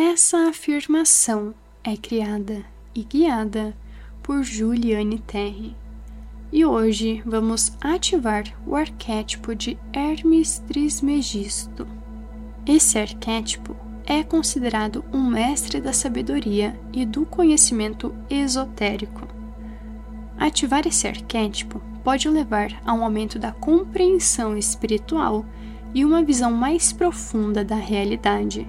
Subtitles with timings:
[0.00, 2.64] Essa afirmação é criada
[2.94, 3.76] e guiada
[4.22, 5.74] por Juliane Terry.
[6.52, 11.84] E hoje vamos ativar o arquétipo de Hermes Trismegisto.
[12.64, 13.74] Esse arquétipo
[14.06, 19.26] é considerado um mestre da sabedoria e do conhecimento esotérico.
[20.38, 25.44] Ativar esse arquétipo pode levar a um aumento da compreensão espiritual
[25.92, 28.64] e uma visão mais profunda da realidade.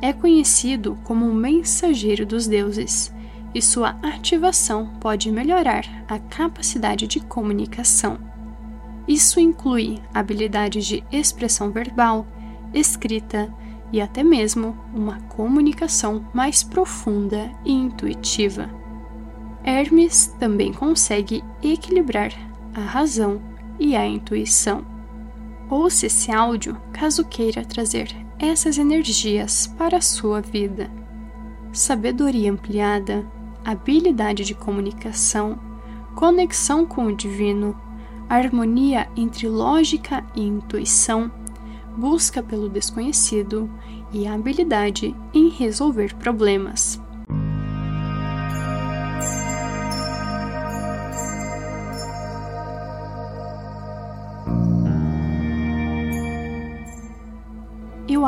[0.00, 3.12] É conhecido como o mensageiro dos deuses,
[3.54, 8.18] e sua ativação pode melhorar a capacidade de comunicação.
[9.08, 12.26] Isso inclui habilidades de expressão verbal,
[12.74, 13.50] escrita
[13.92, 18.68] e até mesmo uma comunicação mais profunda e intuitiva.
[19.64, 22.32] Hermes também consegue equilibrar
[22.74, 23.40] a razão
[23.80, 24.84] e a intuição.
[25.70, 30.90] Ouça esse áudio caso queira trazer essas energias para a sua vida.
[31.72, 33.26] Sabedoria ampliada,
[33.64, 35.58] habilidade de comunicação,
[36.14, 37.78] conexão com o divino,
[38.28, 41.30] harmonia entre lógica e intuição,
[41.96, 43.70] busca pelo desconhecido
[44.12, 47.00] e habilidade em resolver problemas.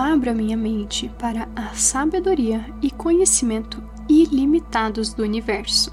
[0.08, 5.92] Abro a minha mente para a sabedoria e conhecimento ilimitados do universo.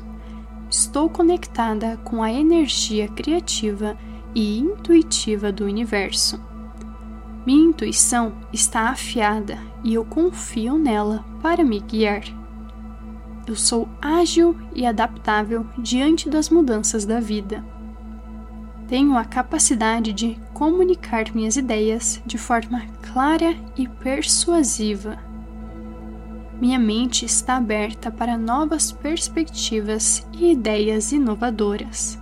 [0.69, 3.97] Estou conectada com a energia criativa
[4.33, 6.41] e intuitiva do universo.
[7.45, 12.23] Minha intuição está afiada e eu confio nela para me guiar.
[13.45, 17.63] Eu sou ágil e adaptável diante das mudanças da vida
[18.87, 22.83] tenho a capacidade de comunicar minhas ideias de forma
[23.15, 25.17] clara e persuasiva.
[26.59, 32.21] Minha mente está aberta para novas perspectivas e ideias inovadoras.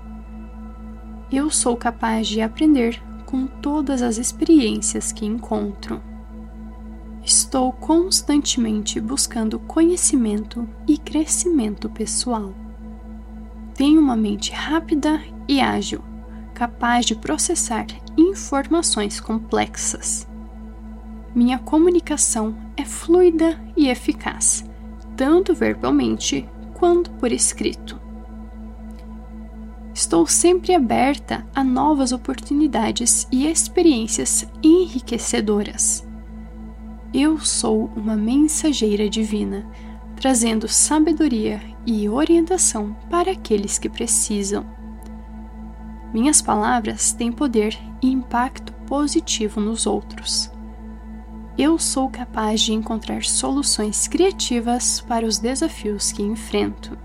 [1.31, 5.99] Eu sou capaz de aprender com todas as experiências que encontro.
[7.23, 12.53] Estou constantemente buscando conhecimento e crescimento pessoal.
[13.73, 16.03] Tenho uma mente rápida e ágil
[16.53, 20.31] capaz de processar informações complexas.
[21.35, 24.63] Minha comunicação é fluida e eficaz,
[25.17, 27.99] tanto verbalmente quanto por escrito.
[29.95, 36.05] Estou sempre aberta a novas oportunidades e experiências enriquecedoras.
[37.11, 39.67] Eu sou uma mensageira divina,
[40.15, 44.63] trazendo sabedoria e orientação para aqueles que precisam.
[46.13, 50.52] Minhas palavras têm poder e impacto positivo nos outros.
[51.55, 56.97] Eu sou capaz de encontrar soluções criativas para os desafios que enfrento.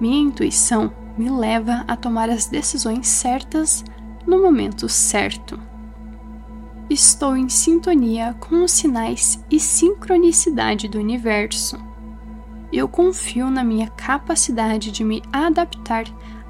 [0.00, 3.84] Minha intuição me leva a tomar as decisões certas
[4.26, 5.56] no momento certo.
[6.90, 11.78] Estou em sintonia com os sinais e sincronicidade do universo.
[12.72, 16.06] Eu confio na minha capacidade de me adaptar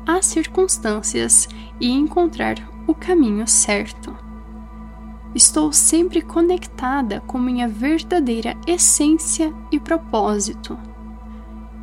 [0.06, 2.56] às circunstâncias e encontrar
[2.86, 4.31] o caminho certo.
[5.34, 10.78] Estou sempre conectada com minha verdadeira essência e propósito.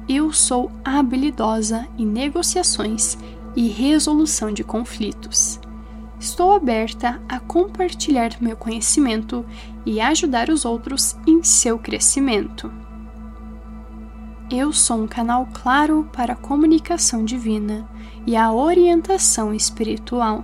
[0.07, 3.17] Eu sou habilidosa em negociações
[3.55, 5.59] e resolução de conflitos.
[6.19, 9.43] Estou aberta a compartilhar meu conhecimento
[9.85, 12.71] e ajudar os outros em seu crescimento.
[14.51, 17.87] Eu sou um canal claro para a comunicação divina
[18.27, 20.43] e a orientação espiritual.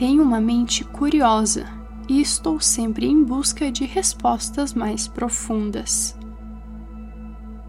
[0.00, 1.66] Tenho uma mente curiosa
[2.08, 6.18] e estou sempre em busca de respostas mais profundas.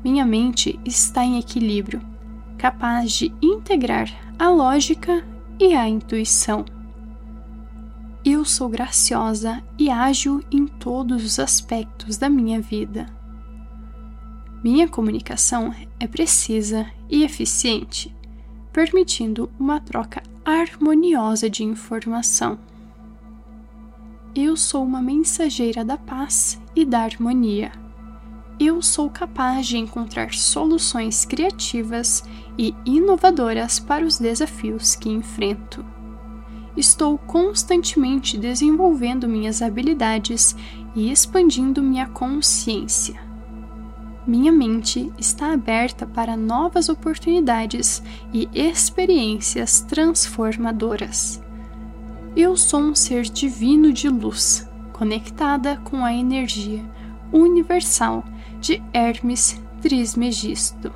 [0.01, 2.01] Minha mente está em equilíbrio,
[2.57, 4.07] capaz de integrar
[4.39, 5.27] a lógica
[5.59, 6.63] e a intuição.
[8.23, 13.07] Eu sou graciosa e ágil em todos os aspectos da minha vida.
[14.63, 18.15] Minha comunicação é precisa e eficiente,
[18.71, 22.57] permitindo uma troca harmoniosa de informação.
[24.33, 27.71] Eu sou uma mensageira da paz e da harmonia.
[28.59, 32.23] Eu sou capaz de encontrar soluções criativas
[32.57, 35.85] e inovadoras para os desafios que enfrento.
[36.75, 40.55] Estou constantemente desenvolvendo minhas habilidades
[40.95, 43.30] e expandindo minha consciência
[44.25, 48.03] minha mente está aberta para novas oportunidades
[48.33, 51.41] e experiências transformadoras.
[52.35, 56.83] Eu sou um ser divino de luz, conectada com a energia
[57.31, 58.23] universal
[58.59, 60.93] de Hermes Trismegisto.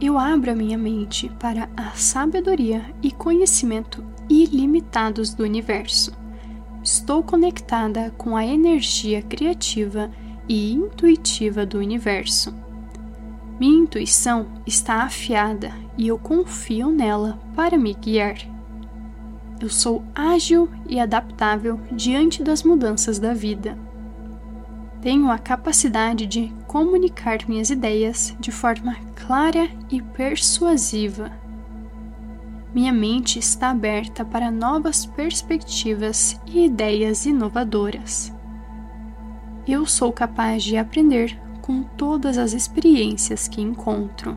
[0.00, 6.12] Eu abro a minha mente para a sabedoria e conhecimento ilimitados do universo.
[6.82, 10.10] Estou conectada com a energia criativa
[10.48, 12.54] e intuitiva do universo.
[13.58, 18.36] Minha intuição está afiada e eu confio nela para me guiar.
[19.60, 23.78] Eu sou ágil e adaptável diante das mudanças da vida.
[25.00, 31.30] Tenho a capacidade de comunicar minhas ideias de forma clara e persuasiva.
[32.74, 38.32] Minha mente está aberta para novas perspectivas e ideias inovadoras.
[39.66, 44.36] Eu sou capaz de aprender com todas as experiências que encontro.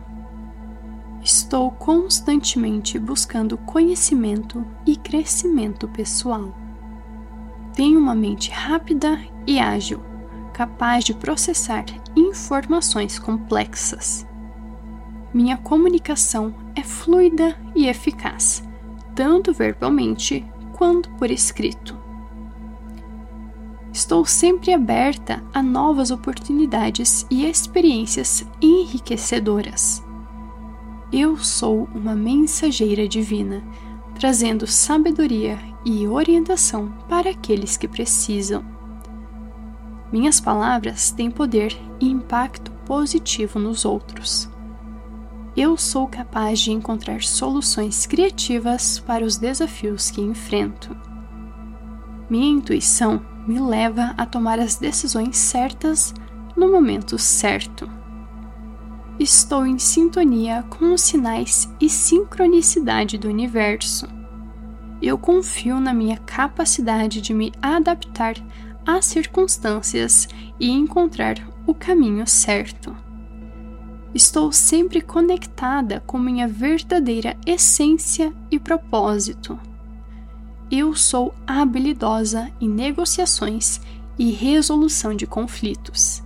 [1.23, 6.55] Estou constantemente buscando conhecimento e crescimento pessoal.
[7.73, 9.99] Tenho uma mente rápida e ágil,
[10.53, 11.85] capaz de processar
[12.15, 14.27] informações complexas.
[15.33, 18.63] Minha comunicação é fluida e eficaz,
[19.15, 22.04] tanto verbalmente quanto por escrito.
[23.95, 30.03] Estou sempre aberta a novas oportunidades e experiências enriquecedoras.
[31.13, 33.63] Eu sou uma mensageira divina,
[34.19, 38.65] trazendo sabedoria e orientação para aqueles que precisam.
[40.11, 44.49] Minhas palavras têm poder e impacto positivo nos outros.
[45.55, 50.93] Eu sou capaz de encontrar soluções criativas para os desafios que enfrento.
[52.29, 56.13] Minha intuição me leva a tomar as decisões certas
[56.55, 57.89] no momento certo.
[59.19, 64.07] Estou em sintonia com os sinais e sincronicidade do universo.
[65.01, 68.35] Eu confio na minha capacidade de me adaptar
[68.85, 70.27] às circunstâncias
[70.59, 72.95] e encontrar o caminho certo.
[74.13, 79.59] Estou sempre conectada com minha verdadeira essência e propósito
[80.71, 83.79] eu sou habilidosa em negociações
[84.17, 86.23] e resolução de conflitos.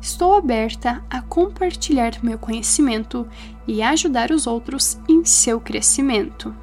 [0.00, 3.26] Estou aberta a compartilhar meu conhecimento
[3.66, 6.54] e ajudar os outros em seu crescimento.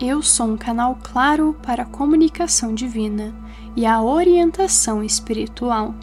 [0.00, 3.34] Eu sou um canal claro para a comunicação divina
[3.76, 5.94] e a orientação espiritual.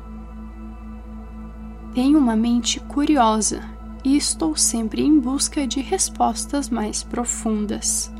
[1.93, 3.63] Tenho uma mente curiosa
[4.03, 8.11] e estou sempre em busca de respostas mais profundas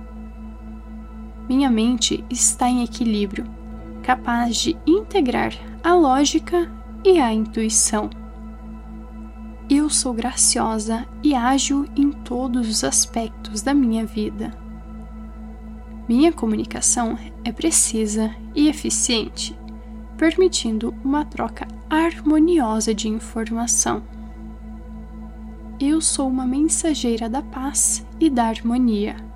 [1.50, 3.44] minha mente está em equilíbrio,
[4.04, 5.51] capaz de integrar
[5.84, 6.72] a lógica
[7.04, 8.07] e a intuição.
[9.68, 14.56] Eu sou graciosa e ágil em todos os aspectos da minha vida.
[16.07, 19.57] Minha comunicação é precisa e eficiente,
[20.18, 24.04] permitindo uma troca harmoniosa de informação.
[25.80, 29.29] Eu sou uma mensageira da paz e da harmonia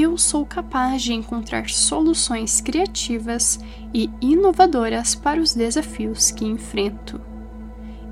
[0.00, 3.60] eu sou capaz de encontrar soluções criativas
[3.92, 7.20] e inovadoras para os desafios que enfrento.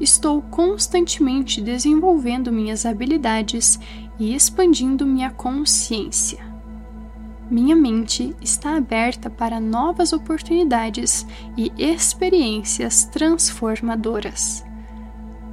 [0.00, 3.80] Estou constantemente desenvolvendo minhas habilidades
[4.18, 6.46] e expandindo minha consciência.
[7.50, 11.26] Minha mente está aberta para novas oportunidades
[11.56, 14.64] e experiências transformadoras.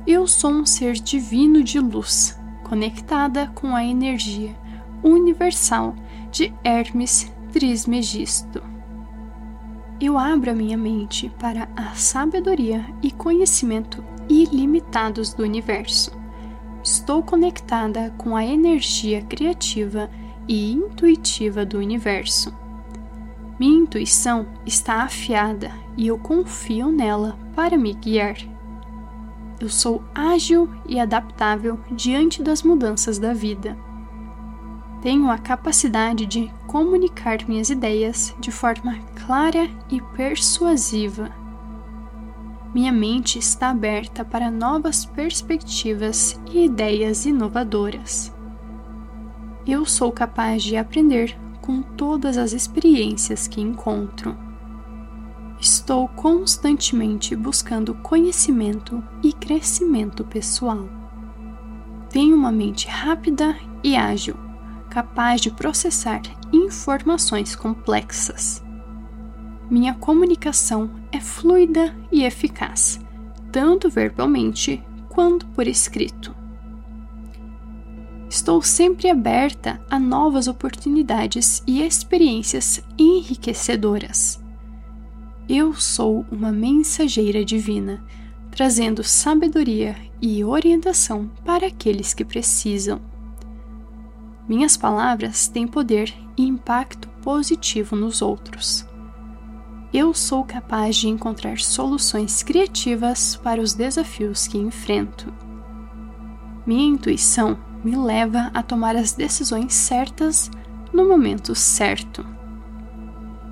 [0.05, 4.55] Eu sou um ser divino de luz, conectada com a energia
[5.01, 5.95] universal
[6.35, 8.61] de Hermes Trismegisto.
[10.01, 16.11] Eu abro a minha mente para a sabedoria e conhecimento ilimitados do universo.
[16.83, 20.09] Estou conectada com a energia criativa
[20.45, 22.53] e intuitiva do universo.
[23.57, 28.35] Minha intuição está afiada e eu confio nela para me guiar.
[29.57, 33.84] Eu sou ágil e adaptável diante das mudanças da vida
[35.05, 41.29] tenho a capacidade de comunicar minhas ideias de forma clara e persuasiva.
[42.73, 48.33] Minha mente está aberta para novas perspectivas e ideias inovadoras.
[49.67, 54.35] Eu sou capaz de aprender com todas as experiências que encontro.
[55.59, 60.89] Estou constantemente buscando conhecimento e crescimento pessoal.
[62.09, 64.44] Tenho uma mente rápida e ágil
[64.95, 66.21] capaz de processar
[66.53, 68.63] informações complexas.
[69.69, 73.01] Minha comunicação é fluida e eficaz,
[73.51, 76.33] tanto verbalmente quanto por escrito.
[78.29, 84.41] Estou sempre aberta a novas oportunidades e experiências enriquecedoras.
[85.49, 88.01] Eu sou uma mensageira divina,
[88.49, 93.01] trazendo sabedoria e orientação para aqueles que precisam.
[94.47, 98.85] Minhas palavras têm poder e impacto positivo nos outros.
[99.91, 105.33] Eu sou capaz de encontrar soluções criativas para os desafios que enfrento.
[106.65, 110.51] Minha intuição me leva a tomar as decisões certas
[110.93, 112.25] no momento certo.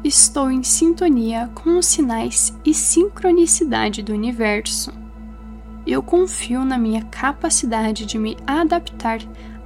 [0.04, 4.92] Estou em sintonia com os sinais e sincronicidade do universo.
[5.88, 9.20] Eu confio na minha capacidade de me adaptar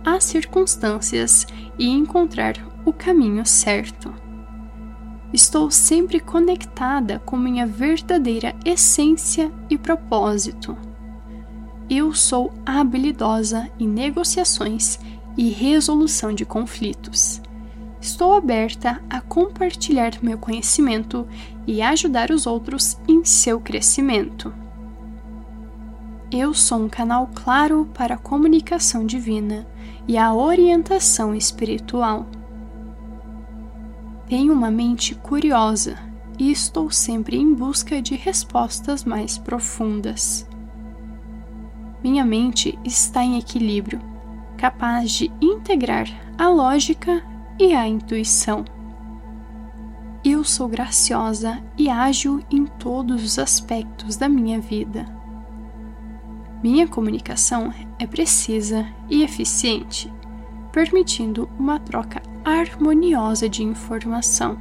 [0.07, 1.45] às circunstâncias
[1.77, 4.13] e encontrar o caminho certo.
[5.33, 10.77] Estou sempre conectada com minha verdadeira essência e propósito.
[11.89, 14.97] Eu sou habilidosa em negociações
[15.37, 17.41] e resolução de conflitos.
[17.99, 21.27] Estou aberta a compartilhar meu conhecimento
[21.65, 24.53] e ajudar os outros em seu crescimento.
[26.31, 29.67] Eu sou um canal claro para a comunicação divina
[30.07, 32.25] e a orientação espiritual.
[34.27, 35.97] Tenho uma mente curiosa
[36.39, 40.47] e estou sempre em busca de respostas mais profundas.
[42.03, 43.99] Minha mente está em equilíbrio,
[44.55, 47.23] capaz de integrar a lógica
[47.59, 48.63] e a intuição.
[50.23, 55.05] Eu sou graciosa e ágil em todos os aspectos da minha vida.
[56.61, 57.69] Minha comunicação
[57.99, 60.11] é precisa e eficiente,
[60.71, 64.57] permitindo uma troca harmoniosa de informação.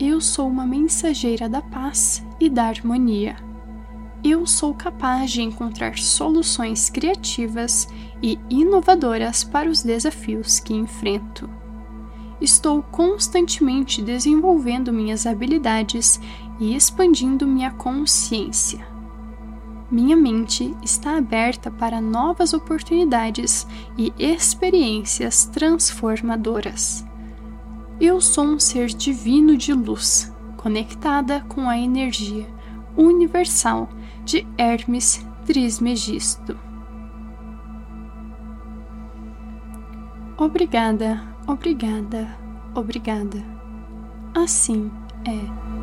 [0.00, 3.36] Eu sou uma mensageira da paz e da harmonia.
[4.24, 7.88] Eu sou capaz de encontrar soluções criativas
[8.22, 11.48] e inovadoras para os desafios que enfrento.
[12.40, 16.20] Estou constantemente desenvolvendo minhas habilidades
[16.58, 18.91] e expandindo minha consciência
[19.92, 23.66] minha mente está aberta para novas oportunidades
[23.98, 27.04] e experiências transformadoras.
[28.00, 32.46] Eu sou um ser divino de luz, conectada com a energia
[32.96, 33.90] universal
[34.24, 36.58] de Hermes Trismegisto.
[40.38, 42.34] Obrigada, obrigada,
[42.74, 43.44] obrigada.
[44.34, 44.90] Assim
[45.26, 45.81] é.